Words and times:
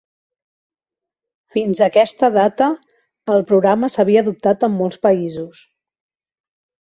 Fins 1.57 1.81
a 1.83 1.89
aquesta 1.91 2.29
data, 2.37 2.69
el 3.33 3.45
programa 3.51 3.91
s'havia 3.97 4.23
adoptat 4.25 4.65
en 4.69 4.75
molts 4.79 5.01
països. 5.07 5.61